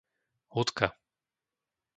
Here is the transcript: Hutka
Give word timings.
Hutka 0.57 0.87